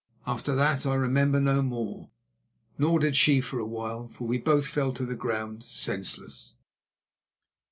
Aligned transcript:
After 0.25 0.55
that 0.55 0.83
I 0.87 0.95
remember 0.95 1.39
no 1.39 1.61
more. 1.61 2.09
Nor 2.79 2.97
did 2.97 3.15
she 3.15 3.39
for 3.39 3.59
a 3.59 3.67
while, 3.67 4.07
for 4.07 4.27
we 4.27 4.39
both 4.39 4.65
fell 4.65 4.91
to 4.93 5.05
the 5.05 5.13
ground 5.13 5.63
senseless. 5.63 6.55